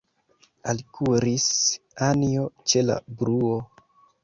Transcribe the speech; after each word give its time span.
Alkuris 0.71 1.45
Anjo 2.07 2.49
ĉe 2.73 2.85
la 2.89 2.99
bruo. 3.23 3.63